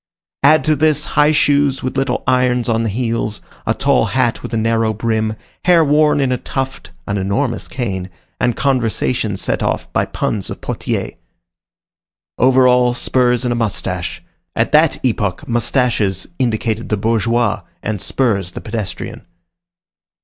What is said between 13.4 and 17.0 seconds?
and a moustache. At that epoch moustaches indicated the